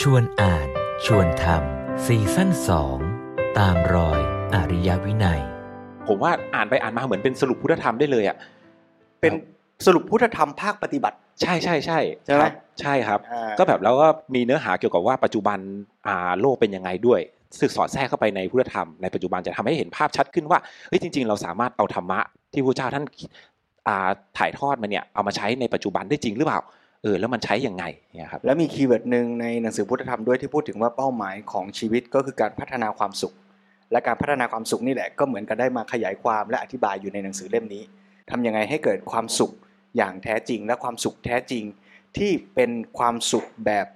[0.00, 0.68] ชวนอ่าน
[1.06, 2.98] ชวนทำซีซั่นสอง
[3.58, 4.20] ตามรอย
[4.54, 5.40] อริยวินัย
[6.08, 8.36] ผมว่าอ่านไปอ่านมาเหมือนเป็นสรุปพุทธธรรมได้เลยอะ
[9.20, 9.32] เป็น
[9.86, 15.58] สรุปพุทธธรรมภาคปฏิบัติ ใช่ใช่ใช่ใช่ไหมครับใช่ครับอ่าก็แบบแล้วก็มีเนื้อหาเกี่ยวกับว่าปัจจุบัน
[16.06, 17.20] อ่าโลกเป็นยังไงด้วย
[17.60, 20.58] สึกสอดแทรกเข้าไปในพุทธธรรมในปัจจุบันจะทำให้เห็นภาพชัดขึ้นว่า
[20.88, 22.20] เฮ้ยจริง ๆ เราสามารถเอาธรรมะ
[22.52, 23.04] ที่พระเจ้าท่าน
[23.88, 24.08] อ่า
[24.38, 26.60] ถ่ายทอดมาเนี่ยเอามาใช้ในปัจจุบันได้จริงหรือเปล่า
[27.04, 27.84] เออแล้วมันใช้ยังไง
[28.16, 33.34] เนี่ยครับแล้วมี keyword หนึ่งในหนังสือพุทธธรรมด้วยที่พูดถึงว่าเป้าหมายของชีวิตก็คือการพัฒนาความสุข
[33.92, 37.82] และการพัฒนาความสุขนี่แหละก็เหมือนกับได้มาขยายความและอธิบายอยู่ในหนังสือเล่มนี้
[38.30, 39.52] ทำยังไงให้เกิดความสุข
[39.96, 41.64] อย่างแท้จริง และความสุขแท้จริง
[42.16, 43.86] ที่เป็นความสุขแบบ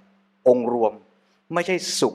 [0.48, 0.92] องค์รวม
[1.54, 2.14] ไม่ใช่สุข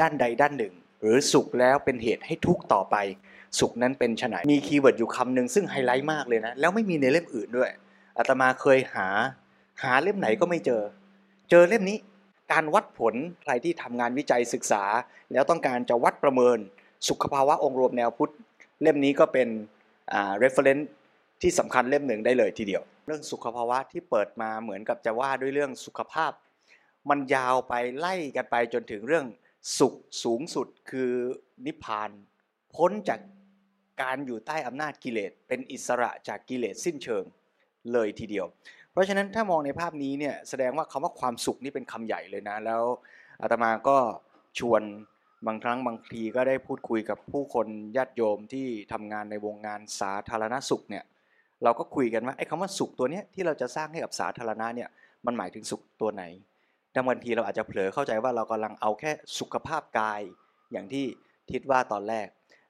[0.00, 2.96] ด้านใดด้านหนึ่ง หรือสุขแล้วเป็นเหตุให้ทุกข์ต่อไป
[3.58, 7.70] สุขนั้นเป็นไฉนมี keyword อยู่คำหนึ่งซึ่งไฮไลท์มากเลยนะแล้วไม่มีในเล่มอื่นด้วย
[8.18, 9.08] อาตมาเคยหา
[9.82, 10.82] หาเล่มไหนก็ไม่เจอ
[11.50, 11.98] เจอเล่มนี้
[12.52, 14.84] การวัดผลใครที่ทำงานวิจัยศึกษา
[15.32, 16.58] แล้วต้องการจะวัดประเมิน
[17.08, 18.32] สุขภาวะองค์รวมแนวพุทธ
[18.82, 19.48] เล่มนี้ก็เป็น
[20.12, 20.84] อ่า reference
[21.42, 26.32] ที่สำคัญเล่มหนึ่งได้เลยทีเดียว เรื่องสุขภาวะที่เปิดมาเหมือนกับจะว่าด้วยเรื่องสุขภาพ
[27.10, 29.26] มันยาวไปไล่กันไปจนถึงเรื่อง
[29.78, 31.12] สุขสูงสุดคือ
[31.66, 32.10] นิพพาน
[32.74, 33.20] พ้นจาก
[34.02, 37.24] การอยู่ใต้อำนาจกิเลสเป็นอิสระจากกิเลสสิ้นเชิง
[37.92, 38.46] เลยทีเดียว
[38.92, 42.82] เพราะฉะนั้นถ้ามองในภาพนี้เนี่ยแสดงว่าคำว่าความสุขนี่เป็นคำใหญ่เลยนะ แล้ว
[43.42, 43.96] อาตมาก็
[44.58, 44.82] ชวน
[45.46, 51.04] บางครั้งบางทีก็ได้พูดคุยกับผู้คนญาติโยมที่ทำงานในวงงานสาธารณสุขเนี่ย
[51.64, 54.88] เราก็คุยกันว่าไอ้คำว่าสุขตัวเนี้ยที่เราจะสร้างให้กับสาธารณะเนี่ย
[55.26, 56.24] มันหมายถึงสุขตัวไหน
[56.94, 60.20] ดังบางทีเราอาจจะเผลอเข้าใจว่าเรากำลังเอาแค่สุขภาพกาย
[60.72, 61.04] อย่างที่
[61.50, 62.26] ทิดว่าตอนแรก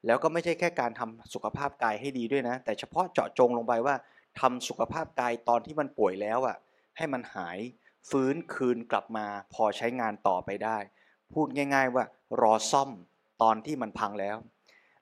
[0.06, 3.94] แล้วก็ไม่ใช่แค่การทำสุขภาพกายให้ดีด้วยนะ แต่เฉพาะเจาะจงลงไปว่า
[4.40, 6.56] ทำสุขภาพกายตอนที่มันป่วยแล้วอะ
[6.96, 7.58] ให้มันหาย
[8.10, 10.78] ฟื้นคืนกลับมาพอใช้งานต่อไปได้
[11.32, 12.04] พูดง่าย ๆ ว่า
[12.40, 12.90] รอซ่อม
[13.42, 14.36] ตอนที่มันพังแล้ว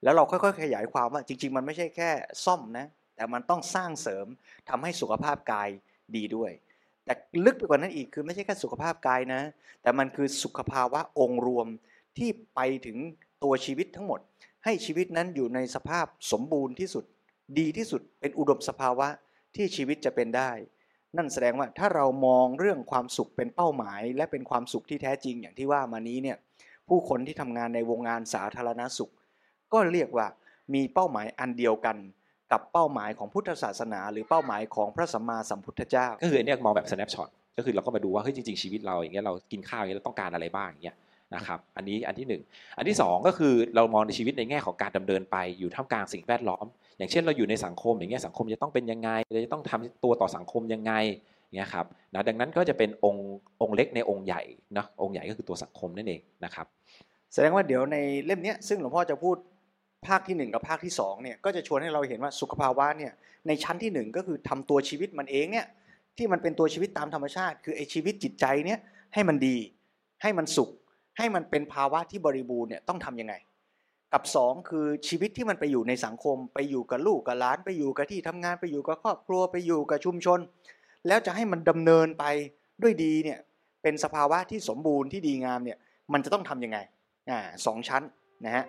[0.02, 2.10] แล้วเราค่อยๆ ขยายความว่าจริง ๆ มันไม่ใช่แค่
[2.44, 2.86] ซ่อมนะ
[3.16, 4.26] แต่มันต้องสร้างเสริม
[4.68, 5.68] ทำให้สุขภาพกาย
[6.16, 6.50] ดีด้วย
[7.04, 7.14] แต่
[7.44, 9.42] ลึกไปกว่านั้นอีกคือไม่ใช่แค่สุขภาพกายนะ
[9.82, 11.66] แต่มันคือสุขภาวะองค์รวม
[12.18, 12.98] ที่ไปถึง
[13.42, 14.20] ตัวชีวิตทั้งหมด
[14.64, 17.04] ให้ชีวิตนั้นอยู่ในสภาพสมบูรณ์ที่สุด
[17.58, 19.08] ดีที่สุดเป็นอุดมสภาวะ
[19.56, 20.50] ที่ชีวิตจะเป็นได้
[21.16, 26.36] นั่นแสดงว่าถ้าเรามองเรื่องความสุขเป็นเป้าหมาย และเป็นความสุขที่แท้จริงอย่างที่ว่ามานี้เนี่ย
[26.88, 29.12] ผู้คนที่ทำงานในวงงานสาธารณสุข
[29.72, 30.26] ก็เรียกว่า
[30.74, 31.96] มีเป้าหมายอันเดียวกัน
[32.52, 40.96] กับเป้าหมายของพุทธศาสนา หรือเป้าหมายของพระสัมมาสัมพุทธเจ้า ก็คืออันเนี้ยมองแบบ snapshot ก็คือเราก็มาดูว่าเฮ้ยจริงๆชีวิตเราอย่างเงี้ยเรากินข้าวอย่างเงี้ยเราต้องการอะไรบ้างอย่างเงี้ย
[41.34, 42.42] นะครับ อันนี้อันที่หนึ่ง
[42.78, 46.66] อันที่สองก็คือเรามองในชีวิตในแง่ของการดำเนินไปอยู่ท่ามกลางสิ่งแวดล้อม
[46.98, 50.92] อย่างเช่นเราอยู่ในสังคมอย่างเงี้ยสังคมจะต้องเป็นยังไงเราจะต้องทำตัวต่อสังคมยังไง
[51.56, 53.28] เงี้ยครับนะดังนั้นก็จะเป็นองค์
[53.62, 54.42] องค์เล็กในองค์ใหญ่
[54.74, 56.66] เนาะองค์ใหญ่ก็คือตัวสังคมนั่นเองนะครับ
[57.32, 57.96] แสดงว่าเดี๋ยวใน
[58.26, 59.36] เล่มเนี้ยซึ่งหลวงพ่อจะพูด
[60.06, 63.12] ภาคที่ 1 กับภาคที่2เนี่ยก็จะชวนให้เราเห็นว่าสุขภาวะเนี่ย
[63.46, 65.66] ในชั้นที่ 1 ก็คือทำตัวชีวิตมันเองเนี่ย
[66.16, 68.78] ที่มันเป็นตัวชีวิตตามธรรมชาติ คือไอชีวิตจิตใจเนี่ย
[69.14, 69.56] ให้มันดี
[70.22, 70.70] ให้มันสุข
[71.18, 73.34] ให้มันเป็นภาวะที่บริบูรณ์เนี่ยต้องทำยังไง
[74.12, 80.38] กับ 2 คือชีวิตที่มันไปอยู่ในสังคม ไปอยู่กับลูกกับหลาน ไปอยู่กับที่ทำงานไปอยู่กับครอบครัวไปอยู่กับชุมชน
[81.06, 82.24] แล้วจะให้มันดำเนินไป
[82.82, 83.38] ด้วยดีเนี่ย
[83.82, 85.78] เป็นสภาวะที่สมบูรณ์ที่ดีงามเนี่ย
[86.12, 86.78] มันจะต้องทำยังไง
[87.30, 88.02] อ่าสองชั้น
[88.44, 88.64] นะฮะ